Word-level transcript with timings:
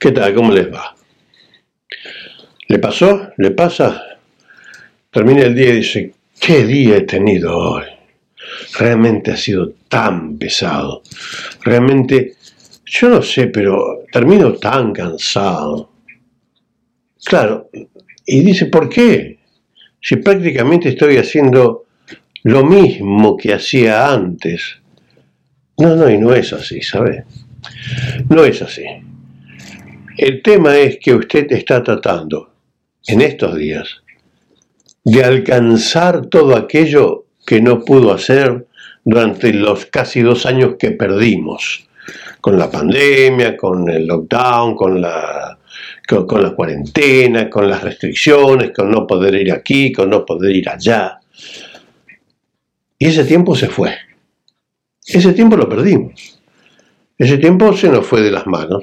¿Qué 0.00 0.12
tal? 0.12 0.32
¿Cómo 0.34 0.50
les 0.50 0.72
va? 0.72 0.96
¿Le 2.68 2.78
pasó? 2.78 3.32
¿Le 3.36 3.50
pasa? 3.50 4.02
Termina 5.10 5.42
el 5.42 5.54
día 5.54 5.74
y 5.74 5.76
dice, 5.76 6.14
¿qué 6.40 6.64
día 6.64 6.96
he 6.96 7.00
tenido 7.02 7.54
hoy? 7.54 7.84
Realmente 8.78 9.30
ha 9.30 9.36
sido 9.36 9.74
tan 9.90 10.38
pesado. 10.38 11.02
Realmente, 11.62 12.36
yo 12.86 13.10
no 13.10 13.20
sé, 13.20 13.48
pero 13.48 14.06
termino 14.10 14.54
tan 14.54 14.94
cansado. 14.94 15.92
Claro, 17.22 17.68
y 18.24 18.40
dice, 18.40 18.66
¿por 18.66 18.88
qué? 18.88 19.38
Si 20.00 20.16
prácticamente 20.16 20.88
estoy 20.88 21.18
haciendo 21.18 21.84
lo 22.44 22.64
mismo 22.64 23.36
que 23.36 23.52
hacía 23.52 24.10
antes. 24.10 24.78
No, 25.76 25.94
no, 25.94 26.08
y 26.08 26.16
no 26.16 26.32
es 26.32 26.54
así, 26.54 26.80
¿sabe? 26.80 27.24
No 28.30 28.42
es 28.46 28.62
así. 28.62 28.84
El 30.20 30.42
tema 30.42 30.76
es 30.76 30.98
que 30.98 31.14
usted 31.14 31.50
está 31.50 31.82
tratando 31.82 32.50
en 33.06 33.22
estos 33.22 33.56
días 33.56 34.02
de 35.02 35.24
alcanzar 35.24 36.26
todo 36.26 36.56
aquello 36.56 37.24
que 37.46 37.62
no 37.62 37.82
pudo 37.82 38.12
hacer 38.12 38.66
durante 39.02 39.54
los 39.54 39.86
casi 39.86 40.20
dos 40.20 40.44
años 40.44 40.74
que 40.78 40.90
perdimos, 40.90 41.88
con 42.42 42.58
la 42.58 42.70
pandemia, 42.70 43.56
con 43.56 43.88
el 43.88 44.06
lockdown, 44.06 44.76
con 44.76 45.00
la, 45.00 45.58
con, 46.06 46.42
la 46.42 46.50
cuarentena, 46.50 47.48
con 47.48 47.70
las 47.70 47.82
restricciones, 47.82 48.72
con 48.76 48.90
no 48.90 49.06
poder 49.06 49.36
ir 49.36 49.50
aquí, 49.50 49.90
con 49.90 50.10
no 50.10 50.26
poder 50.26 50.54
ir 50.54 50.68
allá. 50.68 51.18
Y 52.98 53.06
ese 53.06 53.24
tiempo 53.24 53.56
se 53.56 53.68
fue. 53.68 53.96
Ese 55.02 55.32
tiempo 55.32 55.56
lo 55.56 55.66
perdimos. 55.66 56.38
Ese 57.16 57.38
tiempo 57.38 57.74
se 57.74 57.88
nos 57.88 58.06
fue 58.06 58.20
de 58.20 58.32
las 58.32 58.46
manos 58.46 58.82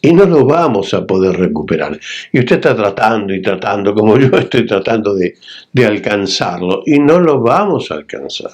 y 0.00 0.12
no 0.12 0.24
lo 0.24 0.44
vamos 0.44 0.94
a 0.94 1.06
poder 1.06 1.36
recuperar. 1.36 1.98
Y 2.32 2.40
usted 2.40 2.56
está 2.56 2.74
tratando 2.74 3.34
y 3.34 3.42
tratando, 3.42 3.94
como 3.94 4.18
yo 4.18 4.28
estoy 4.38 4.66
tratando 4.66 5.14
de, 5.14 5.36
alcanzarlo, 5.84 6.82
y 6.86 6.98
no 6.98 7.20
lo 7.20 7.40
vamos 7.40 7.90
a 7.90 7.94
alcanzar, 7.94 8.52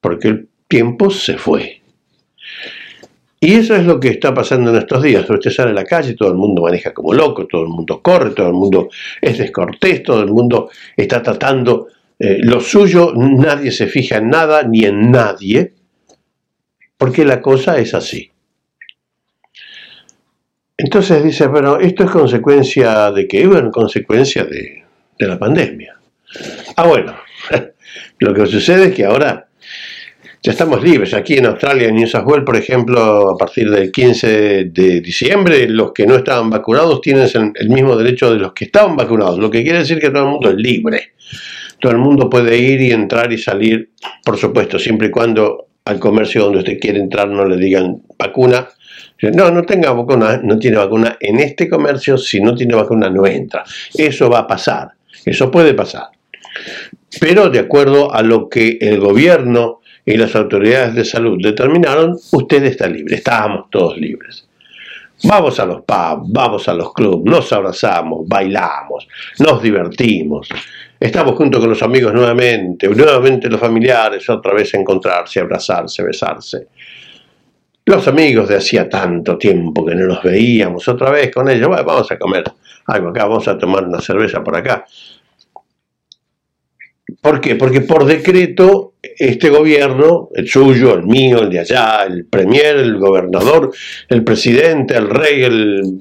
porque 0.00 0.28
el 0.28 0.48
tiempo 0.68 1.10
se 1.10 1.36
fue. 1.36 1.80
Y 3.40 3.54
eso 3.54 3.74
es 3.74 3.84
lo 3.84 3.98
que 3.98 4.08
está 4.08 4.32
pasando 4.32 4.70
en 4.70 4.76
estos 4.76 5.02
días. 5.02 5.28
Usted 5.28 5.50
sale 5.50 5.70
a 5.72 5.74
la 5.74 5.84
calle, 5.84 6.14
todo 6.14 6.28
el 6.28 6.36
mundo 6.36 6.62
maneja 6.62 6.94
como 6.94 7.12
loco, 7.12 7.46
todo 7.46 7.62
el 7.62 7.68
mundo 7.68 8.00
corre, 8.00 8.30
todo 8.30 8.46
el 8.46 8.52
mundo 8.52 8.88
es 9.20 9.36
descortés, 9.36 10.04
todo 10.04 10.22
el 10.22 10.30
mundo 10.30 10.70
está 10.96 11.20
tratando 11.20 11.88
eh, 12.24 12.38
lo 12.40 12.60
suyo, 12.60 13.12
nadie 13.16 13.72
se 13.72 13.88
fija 13.88 14.18
en 14.18 14.30
nada 14.30 14.62
ni 14.62 14.84
en 14.84 15.10
nadie, 15.10 15.74
porque 16.96 17.24
la 17.24 17.42
cosa 17.42 17.78
es 17.78 17.94
así. 17.94 18.31
Entonces 20.82 21.22
dice, 21.22 21.48
pero 21.48 21.78
esto 21.78 22.02
es 22.02 22.10
consecuencia 22.10 23.12
de 23.12 23.28
qué? 23.28 23.46
Bueno, 23.46 23.70
consecuencia 23.70 24.42
de, 24.44 24.82
la 25.18 25.38
pandemia. 25.38 25.96
Ah, 26.74 26.88
bueno, 26.88 27.14
lo 28.18 28.34
que 28.34 28.46
sucede 28.46 28.86
es 28.86 28.94
que 28.94 29.04
ahora 29.04 29.46
ya 30.42 30.50
estamos 30.50 30.82
libres. 30.82 31.14
Aquí 31.14 31.34
en 31.34 31.46
Australia, 31.46 31.86
en 31.86 31.94
New 31.94 32.08
South 32.08 32.24
Wales, 32.26 32.44
por 32.44 32.56
ejemplo, 32.56 33.30
a 33.30 33.36
partir 33.38 33.70
del 33.70 33.92
15 33.92 34.64
de 34.64 35.00
diciembre, 35.00 35.68
los 35.68 35.92
que 35.92 36.04
no 36.04 36.16
estaban 36.16 36.50
vacunados 36.50 37.00
tienen 37.00 37.28
el 37.54 37.68
mismo 37.68 37.94
derecho 37.94 38.32
de 38.32 38.40
los 38.40 38.52
que 38.52 38.64
estaban 38.64 38.96
vacunados, 38.96 39.38
lo 39.38 39.52
que 39.52 39.62
quiere 39.62 39.78
decir 39.78 40.00
que 40.00 40.10
todo 40.10 40.24
el 40.24 40.30
mundo 40.30 40.50
es 40.50 40.56
libre. 40.56 41.12
Todo 41.78 41.92
el 41.92 41.98
mundo 41.98 42.28
puede 42.28 42.58
ir 42.58 42.80
y 42.80 42.90
entrar 42.90 43.32
y 43.32 43.38
salir, 43.38 43.90
por 44.24 44.36
supuesto, 44.36 44.80
siempre 44.80 45.06
y 45.06 45.10
cuando 45.12 45.68
al 45.84 46.00
comercio 46.00 46.42
donde 46.42 46.58
usted 46.58 46.80
quiere 46.80 46.98
entrar 46.98 47.28
no 47.28 47.44
le 47.44 47.56
digan 47.56 48.02
vacuna, 48.18 48.66
no, 49.30 49.50
no 49.50 49.62
tenga 49.62 49.92
vacuna, 49.92 50.40
no 50.42 50.58
tiene 50.58 50.78
vacuna 50.78 51.16
en 51.20 51.38
este 51.38 51.68
comercio, 51.68 52.18
si 52.18 52.40
no 52.40 52.54
tiene 52.54 52.74
vacuna 52.74 53.08
no 53.08 53.26
entra. 53.26 53.64
Eso 53.94 54.28
va 54.28 54.40
a 54.40 54.46
pasar, 54.46 54.92
eso 55.24 55.50
puede 55.50 55.74
pasar. 55.74 56.08
Pero 57.20 57.50
de 57.50 57.60
acuerdo 57.60 58.12
a 58.12 58.22
lo 58.22 58.48
que 58.48 58.78
el 58.80 58.98
gobierno 58.98 59.80
y 60.04 60.16
las 60.16 60.34
autoridades 60.34 60.94
de 60.94 61.04
salud 61.04 61.38
determinaron, 61.40 62.18
usted 62.32 62.64
está 62.64 62.88
libre, 62.88 63.16
estábamos 63.16 63.70
todos 63.70 63.96
libres. 63.96 64.48
Vamos 65.24 65.60
a 65.60 65.66
los 65.66 65.82
pubs, 65.82 66.32
vamos 66.32 66.68
a 66.68 66.74
los 66.74 66.92
clubs, 66.92 67.24
nos 67.24 67.52
abrazamos, 67.52 68.26
bailamos, 68.26 69.06
nos 69.38 69.62
divertimos. 69.62 70.48
Estamos 70.98 71.36
junto 71.36 71.60
con 71.60 71.68
los 71.68 71.82
amigos 71.82 72.12
nuevamente, 72.12 72.88
nuevamente 72.88 73.48
los 73.48 73.60
familiares, 73.60 74.28
otra 74.28 74.52
vez 74.52 74.74
encontrarse, 74.74 75.38
abrazarse, 75.38 76.02
besarse. 76.02 76.66
Los 77.92 78.08
amigos 78.08 78.48
de 78.48 78.56
hacía 78.56 78.88
tanto 78.88 79.36
tiempo 79.36 79.84
que 79.84 79.94
no 79.94 80.06
nos 80.06 80.22
veíamos, 80.22 80.88
otra 80.88 81.10
vez 81.10 81.30
con 81.30 81.50
ellos, 81.50 81.68
vamos 81.68 82.10
a 82.10 82.18
comer 82.18 82.42
algo 82.86 83.10
acá, 83.10 83.26
vamos 83.26 83.46
a 83.48 83.58
tomar 83.58 83.84
una 83.84 84.00
cerveza 84.00 84.42
por 84.42 84.56
acá. 84.56 84.86
¿Por 87.20 87.38
qué? 87.38 87.56
Porque 87.56 87.82
por 87.82 88.06
decreto 88.06 88.94
este 89.02 89.50
gobierno, 89.50 90.30
el 90.34 90.48
suyo, 90.48 90.94
el 90.94 91.02
mío, 91.02 91.42
el 91.42 91.50
de 91.50 91.58
allá, 91.58 92.04
el 92.06 92.24
premier, 92.24 92.76
el 92.76 92.96
gobernador, 92.96 93.70
el 94.08 94.24
presidente, 94.24 94.96
el 94.96 95.10
rey, 95.10 95.42
el, 95.44 95.98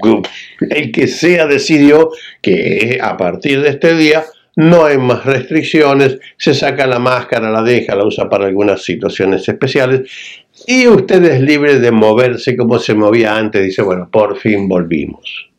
el 0.70 0.92
que 0.94 1.08
sea, 1.08 1.46
decidió 1.46 2.12
que 2.42 3.00
a 3.02 3.18
partir 3.18 3.62
de 3.62 3.68
este 3.68 3.98
día 3.98 4.24
no 4.56 4.86
hay 4.86 4.98
más 4.98 5.26
restricciones, 5.26 6.20
se 6.38 6.54
saca 6.54 6.88
la 6.88 7.00
máscara, 7.00 7.52
la 7.52 7.64
deja, 7.64 7.96
la 7.96 8.06
usa 8.06 8.30
para 8.30 8.46
algunas 8.46 8.82
situaciones 8.82 9.48
especiales 9.48 10.10
y 10.68 10.88
usted 10.88 11.24
es 11.24 11.42
libre 11.42 11.80
de 11.80 11.92
moverse 11.92 12.56
como 12.56 12.80
se 12.80 12.94
movía 12.94 13.36
antes. 13.36 13.64
Dice, 13.64 13.82
bueno, 13.82 14.10
por 14.12 14.38
fin 14.38 14.68
volvimos. 14.68 15.50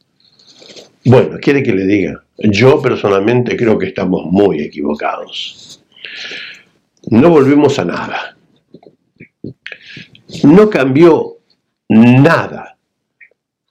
Bueno, 1.05 1.39
quiere 1.41 1.63
que 1.63 1.73
le 1.73 1.85
diga, 1.85 2.23
yo 2.39 2.81
personalmente 2.81 3.57
creo 3.57 3.79
que 3.79 3.87
estamos 3.87 4.25
muy 4.27 4.61
equivocados. 4.61 5.83
No 7.11 7.31
volvimos 7.31 7.79
a 7.79 7.85
nada. 7.85 8.37
No 10.45 10.71
cambió 10.71 11.39
nada. 11.89 12.77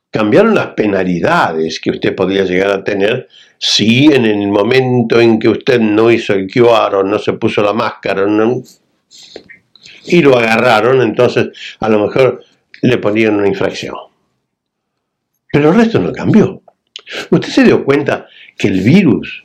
Cambiaron 0.09 0.53
las 0.53 0.67
penalidades 0.67 1.79
que 1.79 1.91
usted 1.91 2.13
podía 2.13 2.43
llegar 2.43 2.71
a 2.71 2.83
tener 2.83 3.29
si 3.57 4.07
en 4.07 4.25
el 4.25 4.47
momento 4.49 5.21
en 5.21 5.39
que 5.39 5.47
usted 5.47 5.79
no 5.79 6.11
hizo 6.11 6.33
el 6.33 6.51
QR 6.51 6.95
o 6.95 7.03
no 7.03 7.17
se 7.17 7.33
puso 7.33 7.61
la 7.61 7.71
máscara, 7.71 8.25
no, 8.25 8.61
y 10.05 10.21
lo 10.21 10.37
agarraron, 10.37 11.01
entonces 11.01 11.49
a 11.79 11.89
lo 11.89 12.05
mejor 12.05 12.43
le 12.81 12.97
ponían 12.97 13.35
una 13.35 13.47
infracción. 13.47 13.95
Pero 15.51 15.69
el 15.69 15.75
resto 15.75 15.99
no 15.99 16.11
cambió. 16.11 16.61
Usted 17.29 17.49
se 17.49 17.63
dio 17.63 17.83
cuenta 17.83 18.27
que 18.57 18.67
el 18.67 18.81
virus 18.81 19.43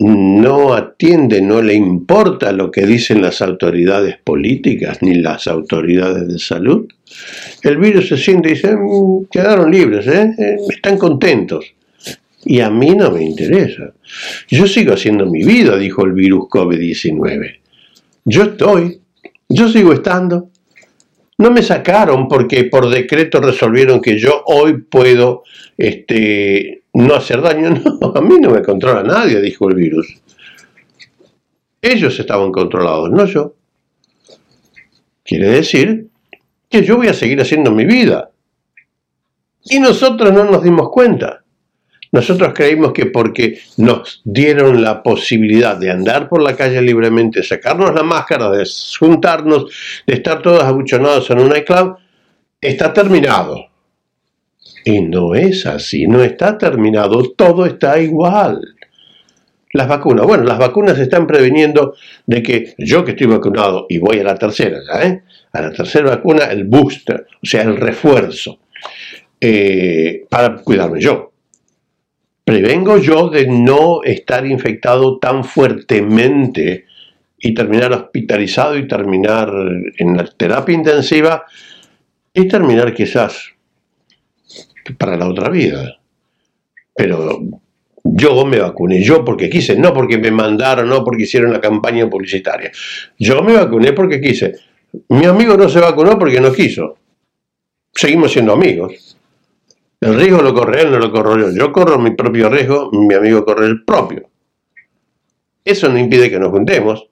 no 0.00 0.74
atiende, 0.74 1.42
no 1.42 1.60
le 1.60 1.74
importa 1.74 2.52
lo 2.52 2.70
que 2.70 2.86
dicen 2.86 3.20
las 3.20 3.42
autoridades 3.42 4.16
políticas 4.22 5.02
ni 5.02 5.16
las 5.16 5.48
autoridades 5.48 6.28
de 6.28 6.38
salud. 6.38 6.86
El 7.62 7.78
virus 7.78 8.08
se 8.08 8.16
siente 8.16 8.50
y 8.50 8.54
dice, 8.54 8.76
mm, 8.76 9.24
quedaron 9.30 9.72
libres, 9.72 10.06
¿eh? 10.06 10.34
¿eh? 10.38 10.56
están 10.68 10.98
contentos. 10.98 11.74
Y 12.44 12.60
a 12.60 12.70
mí 12.70 12.90
no 12.90 13.10
me 13.10 13.24
interesa. 13.24 13.92
Yo 14.48 14.68
sigo 14.68 14.94
haciendo 14.94 15.26
mi 15.26 15.44
vida, 15.44 15.76
dijo 15.76 16.04
el 16.04 16.12
virus 16.12 16.44
COVID-19. 16.44 17.58
Yo 18.24 18.42
estoy 18.44 19.00
yo 19.48 19.68
sigo 19.68 19.92
estando. 19.92 20.50
No 21.38 21.50
me 21.50 21.62
sacaron 21.62 22.26
porque 22.26 22.64
por 22.64 22.90
decreto 22.90 23.40
resolvieron 23.40 24.00
que 24.00 24.18
yo 24.18 24.42
hoy 24.46 24.82
puedo 24.82 25.44
este, 25.76 26.82
no 26.94 27.14
hacer 27.14 27.40
daño. 27.40 27.70
No, 28.00 28.12
a 28.14 28.20
mí 28.20 28.36
no 28.40 28.50
me 28.50 28.62
controla 28.62 29.02
nadie, 29.02 29.40
dijo 29.40 29.68
el 29.68 29.74
virus. 29.74 30.20
Ellos 31.80 32.18
estaban 32.18 32.50
controlados, 32.50 33.10
no 33.10 33.24
yo. 33.24 33.54
Quiere 35.24 35.48
decir 35.48 36.08
que 36.68 36.82
yo 36.84 36.96
voy 36.96 37.08
a 37.08 37.14
seguir 37.14 37.40
haciendo 37.40 37.70
mi 37.70 37.84
vida. 37.84 38.30
Y 39.64 39.78
nosotros 39.78 40.32
no 40.32 40.44
nos 40.44 40.62
dimos 40.62 40.90
cuenta. 40.90 41.44
Nosotros 42.10 42.52
creímos 42.54 42.92
que 42.92 43.06
porque 43.06 43.58
nos 43.76 44.22
dieron 44.24 44.82
la 44.82 45.02
posibilidad 45.02 45.76
de 45.76 45.90
andar 45.90 46.28
por 46.28 46.42
la 46.42 46.56
calle 46.56 46.80
libremente, 46.80 47.42
sacarnos 47.42 47.94
la 47.94 48.02
máscara, 48.02 48.50
de 48.50 48.66
juntarnos, 48.98 49.66
de 50.06 50.14
estar 50.14 50.40
todos 50.40 50.62
abuchonados 50.62 51.28
en 51.30 51.40
un 51.40 51.54
iCloud, 51.54 51.96
está 52.60 52.92
terminado. 52.92 53.66
Y 54.84 55.02
no 55.02 55.34
es 55.34 55.66
así, 55.66 56.06
no 56.06 56.22
está 56.22 56.56
terminado, 56.56 57.22
todo 57.36 57.66
está 57.66 58.00
igual. 58.00 58.62
Las 59.74 59.86
vacunas, 59.86 60.26
bueno, 60.26 60.44
las 60.44 60.58
vacunas 60.58 60.98
están 60.98 61.26
previniendo 61.26 61.94
de 62.26 62.42
que 62.42 62.74
yo 62.78 63.04
que 63.04 63.10
estoy 63.10 63.26
vacunado 63.26 63.84
y 63.90 63.98
voy 63.98 64.18
a 64.20 64.24
la 64.24 64.34
tercera, 64.34 64.78
¿eh? 65.02 65.22
a 65.52 65.60
la 65.60 65.72
tercera 65.72 66.08
vacuna, 66.08 66.44
el 66.44 66.64
booster, 66.64 67.26
o 67.42 67.46
sea, 67.46 67.62
el 67.62 67.76
refuerzo, 67.76 68.60
eh, 69.38 70.24
para 70.30 70.54
cuidarme 70.56 71.00
yo 71.00 71.32
prevengo 72.48 72.96
yo 72.96 73.28
de 73.28 73.46
no 73.46 74.02
estar 74.02 74.46
infectado 74.46 75.18
tan 75.18 75.44
fuertemente 75.44 76.86
y 77.38 77.52
terminar 77.52 77.92
hospitalizado 77.92 78.78
y 78.78 78.88
terminar 78.88 79.52
en 79.98 80.16
la 80.16 80.24
terapia 80.24 80.74
intensiva 80.74 81.44
y 82.32 82.48
terminar 82.48 82.94
quizás 82.94 83.50
para 84.96 85.18
la 85.18 85.28
otra 85.28 85.50
vida. 85.50 85.98
Pero 86.96 87.38
yo 88.02 88.46
me 88.46 88.58
vacuné, 88.60 89.02
yo 89.02 89.22
porque 89.26 89.50
quise, 89.50 89.76
no 89.76 89.92
porque 89.92 90.16
me 90.16 90.30
mandaron, 90.30 90.88
no 90.88 91.04
porque 91.04 91.24
hicieron 91.24 91.52
la 91.52 91.60
campaña 91.60 92.08
publicitaria. 92.08 92.72
Yo 93.18 93.42
me 93.42 93.52
vacuné 93.52 93.92
porque 93.92 94.22
quise. 94.22 94.54
Mi 95.10 95.26
amigo 95.26 95.54
no 95.58 95.68
se 95.68 95.80
vacunó 95.80 96.18
porque 96.18 96.40
no 96.40 96.50
quiso. 96.50 96.96
Seguimos 97.92 98.32
siendo 98.32 98.54
amigos. 98.54 99.07
El 100.00 100.14
riesgo 100.14 100.42
lo 100.42 100.54
corre 100.54 100.82
él, 100.82 100.92
no 100.92 100.98
lo 100.98 101.10
corro 101.10 101.38
yo. 101.38 101.50
Yo 101.50 101.72
corro 101.72 101.98
mi 101.98 102.12
propio 102.12 102.48
riesgo, 102.48 102.90
mi 102.92 103.14
amigo 103.14 103.44
corre 103.44 103.66
el 103.66 103.84
propio. 103.84 104.30
Eso 105.64 105.88
no 105.88 105.98
impide 105.98 106.30
que 106.30 106.38
nos 106.38 106.50
juntemos, 106.50 107.08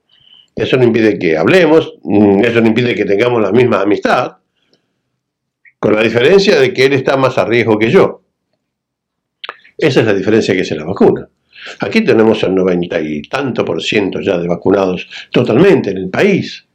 eso 0.55 0.77
no 0.77 0.85
impide 0.85 1.19
que 1.19 1.37
hablemos, 1.37 1.95
eso 2.43 2.61
no 2.61 2.67
impide 2.67 2.95
que 2.95 3.05
tengamos 3.05 3.43
la 3.43 3.53
misma 3.53 3.83
amistad, 3.83 4.37
con 5.79 5.95
la 5.95 6.03
diferencia 6.03 6.59
de 6.59 6.73
que 6.73 6.87
él 6.87 6.95
está 6.95 7.17
más 7.17 7.37
a 7.39 7.45
riesgo 7.45 7.79
que 7.79 7.91
yo. 7.91 8.23
Esa 9.77 10.01
es 10.01 10.07
la 10.07 10.15
diferencia 10.15 10.55
que 10.55 10.61
es 10.63 10.71
la 10.71 10.85
vacuna. 10.85 11.29
Aquí 11.81 12.03
tenemos 12.03 12.43
el 12.45 12.55
noventa 12.55 13.01
y 13.01 13.23
tanto 13.23 13.65
por 13.65 13.83
ciento 13.83 14.21
ya 14.21 14.39
de 14.39 14.49
vacunados 14.49 15.07
totalmente 15.31 15.91
en 15.91 15.99
el 15.99 16.09
país. 16.09 16.66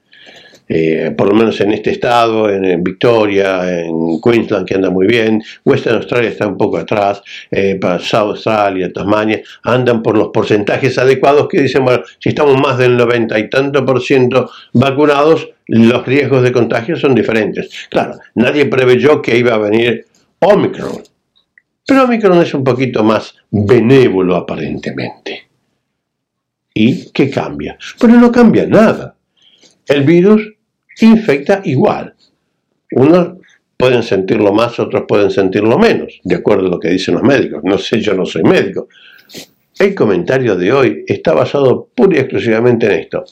Eh, 0.74 1.12
por 1.18 1.28
lo 1.28 1.36
menos 1.36 1.60
en 1.60 1.74
este 1.74 1.92
estado, 1.92 2.50
en, 2.50 2.82
Victoria, 2.82 3.82
en 3.82 4.22
Queensland, 4.22 4.66
que 4.66 4.76
anda 4.76 4.90
muy 4.90 5.06
bien, 5.06 5.44
Western 5.66 5.98
Australia 5.98 6.30
está 6.30 6.48
un 6.48 6.56
poco 6.58 6.78
atrás, 6.78 7.22
eh, 7.52 7.78
South 8.00 8.30
Australia, 8.30 8.90
Tasmania, 8.94 9.42
andan 9.64 10.02
por 10.02 10.18
los 10.18 10.30
porcentajes 10.30 10.98
adecuados 10.98 11.50
que 11.50 11.62
dicen, 11.62 11.84
bueno, 11.84 12.04
si 12.20 12.30
estamos 12.30 12.58
más 12.58 12.78
del 12.78 12.96
90 12.96 13.38
y 13.38 13.50
tanto 13.50 13.86
por 13.86 14.02
ciento 14.02 14.50
vacunados, 14.72 15.50
los 15.68 16.06
riesgos 16.06 16.42
de 16.42 16.54
contagio 16.54 16.96
son 16.96 17.16
diferentes. 17.16 17.70
Claro, 17.90 18.20
nadie 18.36 18.66
preveyó 18.68 19.22
que 19.22 19.38
iba 19.38 19.56
a 19.56 19.58
venir 19.58 20.06
Omicron, 20.40 21.04
pero 21.86 22.06
Omicron 22.06 22.42
es 22.42 22.54
un 22.54 22.64
poquito 22.64 23.04
más 23.04 23.36
benévolo 23.50 24.38
aparentemente. 24.38 25.50
¿Y 26.74 27.12
qué 27.12 27.30
cambia? 27.30 27.78
Pero 28.00 28.14
no 28.14 28.32
cambia 28.32 28.66
nada. 28.66 29.18
El 29.86 30.04
virus 30.04 30.51
infecta 31.00 31.62
igual. 31.64 32.14
Unos 32.92 33.38
pueden 33.78 34.04
sentirlo 34.04 34.54
más, 34.54 34.80
otros 34.80 35.06
pueden 35.08 35.32
sentirlo 35.32 35.78
menos, 35.80 36.20
de 36.24 36.36
acuerdo 36.36 36.68
a 36.68 36.70
lo 36.70 36.80
que 36.80 36.90
dicen 36.90 37.16
los 37.16 37.24
médicos. 37.24 37.62
No 37.64 37.78
sé, 37.78 38.00
yo 38.00 38.14
no 38.14 38.26
soy 38.26 38.44
médico. 38.44 38.88
El 39.80 39.96
comentario 39.96 40.56
de 40.56 40.72
hoy 40.72 41.04
está 41.08 41.34
basado 41.34 41.90
pura 41.96 42.18
y 42.18 42.20
exclusivamente 42.20 42.86
en 42.86 42.92
esto. 42.92 43.24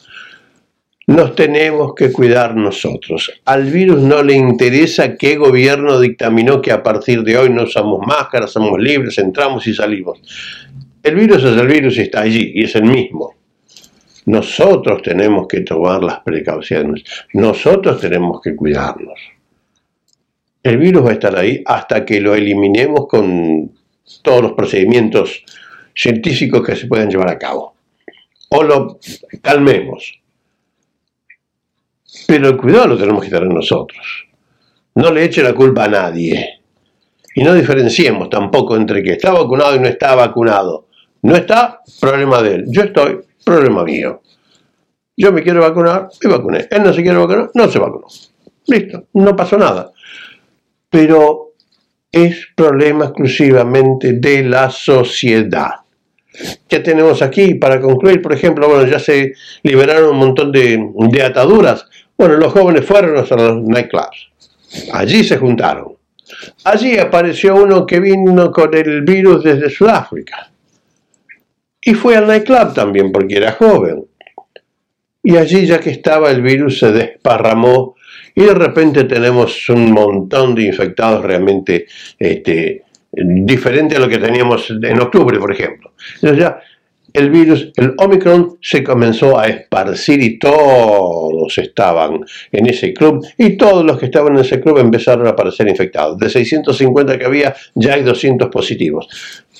Nos 1.05 1.35
tenemos 1.35 1.93
que 1.95 2.11
cuidar 2.11 2.55
nosotros. 2.55 3.31
Al 3.45 3.65
virus 3.65 4.01
no 4.01 4.23
le 4.23 4.33
interesa 4.33 5.15
qué 5.15 5.37
gobierno 5.37 5.99
dictaminó 5.99 6.61
que 6.61 6.71
a 6.71 6.81
partir 6.81 7.23
de 7.23 7.37
hoy 7.37 7.49
no 7.49 7.63
usamos 7.63 8.05
máscaras, 8.05 8.51
somos 8.51 8.79
libres, 8.79 9.17
entramos 9.17 9.65
y 9.67 9.73
salimos. 9.73 10.19
El 11.03 11.15
virus 11.15 11.43
es 11.43 11.57
el 11.57 11.67
virus 11.67 11.97
y 11.97 12.01
está 12.01 12.21
allí, 12.21 12.51
y 12.55 12.63
es 12.63 12.75
el 12.75 12.83
mismo. 12.83 13.38
Nosotros 14.29 15.01
tenemos 15.01 15.47
que 15.47 15.61
tomar 15.61 16.03
las 16.03 16.19
precauciones, 16.19 17.03
nosotros 17.33 17.99
tenemos 17.99 18.39
que 18.41 18.55
cuidarnos. 18.55 19.19
El 20.61 20.77
virus 20.77 21.03
va 21.03 21.09
a 21.09 21.13
estar 21.13 21.35
ahí 21.35 21.63
hasta 21.65 22.05
que 22.05 22.21
lo 22.21 22.35
eliminemos 22.35 23.07
con 23.07 23.71
todos 24.21 24.43
los 24.43 24.51
procedimientos 24.51 25.43
científicos 25.95 26.63
que 26.63 26.75
se 26.75 26.85
puedan 26.85 27.09
llevar 27.09 27.27
a 27.27 27.39
cabo. 27.39 27.73
O 28.49 28.61
lo 28.61 28.99
calmemos. 29.41 30.21
Pero 32.27 32.49
el 32.49 32.57
cuidado 32.57 32.89
lo 32.89 32.97
tenemos 32.99 33.23
que 33.23 33.31
tener 33.31 33.47
nosotros. 33.47 34.27
No 34.93 35.11
le 35.11 35.23
eche 35.23 35.41
la 35.41 35.53
culpa 35.53 35.85
a 35.85 35.87
nadie. 35.87 36.61
Y 37.33 37.43
no 37.43 37.55
diferenciemos 37.55 38.29
tampoco 38.29 38.75
entre 38.75 39.01
que 39.01 39.13
está 39.13 39.31
vacunado 39.31 39.75
y 39.75 39.79
no 39.79 39.87
está 39.87 40.13
vacunado. 40.13 40.85
No 41.23 41.35
está, 41.35 41.81
problema 41.99 42.43
de 42.43 42.55
él. 42.55 42.65
Yo 42.67 42.83
estoy, 42.83 43.21
problema 43.43 43.83
mío. 43.83 44.21
Yo 45.15 45.31
me 45.33 45.43
quiero 45.43 45.61
vacunar, 45.61 46.09
me 46.23 46.31
vacuné. 46.31 46.67
Él 46.69 46.83
no 46.83 46.93
se 46.93 47.01
quiere 47.01 47.17
vacunar, 47.17 47.51
no 47.53 47.69
se 47.69 47.79
vacunó. 47.79 48.07
Listo, 48.67 49.07
no 49.13 49.35
pasó 49.35 49.57
nada. 49.57 49.91
Pero 50.89 51.53
es 52.11 52.47
problema 52.55 53.05
exclusivamente 53.05 54.13
de 54.13 54.43
la 54.43 54.69
sociedad. 54.69 55.71
Ya 56.69 56.81
tenemos 56.81 57.21
aquí, 57.21 57.55
para 57.55 57.81
concluir, 57.81 58.21
por 58.21 58.33
ejemplo, 58.33 58.69
bueno, 58.69 58.87
ya 58.87 58.99
se 58.99 59.33
liberaron 59.63 60.11
un 60.11 60.17
montón 60.17 60.51
de, 60.51 60.89
de 61.11 61.23
ataduras. 61.23 61.85
Bueno, 62.17 62.37
los 62.37 62.53
jóvenes 62.53 62.85
fueron 62.85 63.17
a 63.17 63.35
los 63.35 63.63
nightclubs. 63.63 64.29
Allí 64.93 65.23
se 65.23 65.37
juntaron. 65.37 65.97
Allí 66.63 66.97
apareció 66.97 67.55
uno 67.55 67.85
que 67.85 67.99
vino 67.99 68.51
con 68.51 68.73
el 68.75 69.01
virus 69.01 69.43
desde 69.43 69.69
Sudáfrica. 69.69 70.51
Y 71.89 71.95
fue 71.95 72.15
al 72.15 72.27
nightclub 72.27 72.75
también 72.75 73.11
porque 73.11 73.37
era 73.37 73.53
joven. 73.53 74.05
Y 75.23 75.37
allí 75.37 75.65
ya 75.65 75.79
que 75.79 75.89
estaba 75.89 76.29
el 76.29 76.43
virus 76.43 76.77
se 76.77 76.91
desparramó 76.91 77.95
y 78.35 78.43
de 78.43 78.53
repente 78.53 79.05
tenemos 79.05 79.67
un 79.69 79.91
montón 79.91 80.53
de 80.53 80.65
infectados 80.65 81.25
realmente 81.25 81.87
este, 82.19 82.83
diferente 83.11 83.95
a 83.95 83.99
lo 83.99 84.07
que 84.07 84.19
teníamos 84.19 84.69
en 84.69 85.01
octubre, 85.01 85.39
por 85.39 85.51
ejemplo. 85.51 85.93
El 87.13 87.29
virus, 87.29 87.71
el 87.75 87.93
Omicron, 87.97 88.57
se 88.61 88.83
comenzó 88.83 89.37
a 89.37 89.47
esparcir 89.47 90.21
y 90.21 90.39
todos 90.39 91.57
estaban 91.57 92.19
en 92.51 92.65
ese 92.67 92.93
club 92.93 93.25
y 93.37 93.57
todos 93.57 93.85
los 93.85 93.97
que 93.97 94.05
estaban 94.05 94.35
en 94.35 94.41
ese 94.41 94.59
club 94.59 94.77
empezaron 94.79 95.27
a 95.27 95.31
aparecer 95.31 95.67
infectados. 95.67 96.17
De 96.17 96.29
650 96.29 97.17
que 97.17 97.25
había, 97.25 97.55
ya 97.75 97.93
hay 97.93 98.03
200 98.03 98.49
positivos. 98.49 99.07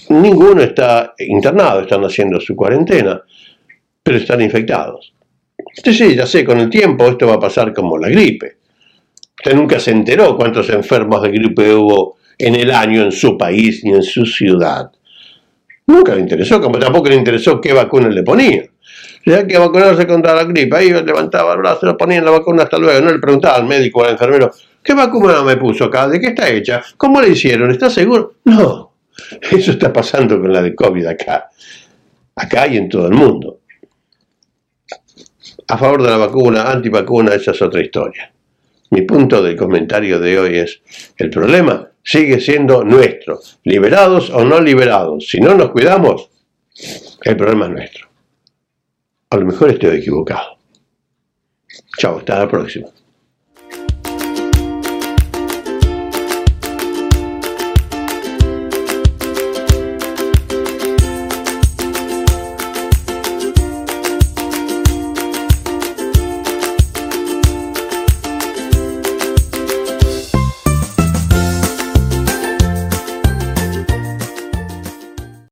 Ninguno 0.10 0.62
está 0.62 1.14
internado, 1.20 1.82
están 1.82 2.04
haciendo 2.04 2.40
su 2.40 2.56
cuarentena, 2.56 3.22
pero 4.04 4.18
están 4.18 4.42
infectados. 4.42 5.14
Sí, 5.74 5.94
sí, 5.94 6.16
ya 6.16 6.26
sé, 6.26 6.44
con 6.44 6.60
el 6.60 6.70
tiempo 6.70 7.08
esto 7.08 7.28
va 7.28 7.36
a 7.36 7.40
pasar 7.40 7.74
como 7.74 7.98
la 7.98 8.10
gripe. 8.10 8.58
Usted 9.38 9.56
nunca 9.56 9.80
se 9.80 9.92
enteró 9.92 10.36
cuántos 10.36 10.70
enfermos 10.70 11.22
de 11.22 11.30
gripe 11.30 11.74
hubo 11.74 12.18
en 12.38 12.56
el 12.56 12.72
año 12.72 13.04
en 13.04 13.12
su 13.12 13.38
país 13.38 13.84
ni 13.84 13.92
en 13.92 14.04
su 14.04 14.26
ciudad. 14.26 14.92
Nunca 15.90 16.14
le 16.14 16.22
interesó, 16.22 16.62
como 16.62 16.78
tampoco 16.78 17.10
le 17.10 17.16
interesó 17.16 17.60
qué 17.60 17.74
vacuna 17.74 18.10
le 18.10 18.22
ponía. 18.22 18.64
Ya 19.26 19.46
que 19.48 19.58
vacunarse 19.58 20.06
contra 20.06 20.36
la 20.36 20.44
gripe, 20.44 20.78
ahí 20.78 20.92
levantaba 20.92 21.54
el 21.54 21.58
brazo, 21.58 21.88
le 21.88 21.96
ponían 21.96 22.24
la 22.24 22.32
vacuna 22.32 22.64
hasta 22.64 22.78
luego, 22.78 23.04
no 23.04 23.12
le 23.12 23.18
preguntaba 23.18 23.56
al 23.56 23.66
médico 23.66 24.02
o 24.02 24.04
al 24.04 24.12
enfermero, 24.12 24.52
¿qué 24.84 24.94
vacuna 24.94 25.42
me 25.42 25.58
puso 25.58 25.86
acá? 25.86 26.08
¿De 26.08 26.20
qué 26.20 26.28
está 26.28 26.48
hecha? 26.48 26.84
¿Cómo 26.96 27.20
le 27.20 27.30
hicieron? 27.30 27.72
¿Está 27.72 27.90
seguro? 27.90 28.36
No, 28.46 28.94
eso 29.52 29.72
está 29.72 29.92
pasando 29.92 30.40
con 30.40 30.54
la 30.54 30.62
de 30.62 30.76
COVID 30.76 31.08
acá, 31.08 31.50
acá 32.36 32.68
y 32.68 32.78
en 32.78 32.88
todo 32.88 33.08
el 33.08 33.14
mundo 33.14 33.60
a 35.70 35.78
favor 35.78 36.04
de 36.04 36.10
la 36.10 36.18
vacuna, 36.18 36.72
antivacuna, 36.72 37.34
esa 37.36 37.52
es 37.52 37.62
otra 37.62 37.82
historia. 37.82 38.32
Mi 38.90 39.04
punto 39.04 39.42
del 39.42 39.56
comentario 39.56 40.20
de 40.20 40.40
hoy 40.40 40.58
es, 40.58 40.82
el 41.18 41.30
problema 41.30 41.89
sigue 42.04 42.40
siendo 42.40 42.84
nuestro, 42.84 43.40
liberados 43.64 44.30
o 44.30 44.44
no 44.44 44.60
liberados. 44.60 45.28
Si 45.28 45.40
no 45.40 45.54
nos 45.56 45.72
cuidamos, 45.72 46.30
el 47.24 47.38
problema 47.38 47.66
es 47.66 47.72
nuestro. 47.72 48.08
A 49.30 49.38
lo 49.38 49.46
mejor 49.46 49.70
estoy 49.70 49.98
equivocado. 49.98 50.58
Chao, 51.98 52.18
hasta 52.18 52.40
la 52.40 52.48
próxima. 52.48 52.88